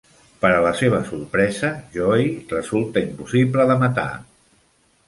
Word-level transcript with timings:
Per 0.43 0.49
a 0.53 0.61
la 0.67 0.71
seva 0.79 1.01
sorpresa, 1.09 1.71
Joey 1.99 2.27
resulta 2.55 3.07
impossible 3.11 3.71
de 3.75 3.79
matar. 3.87 4.09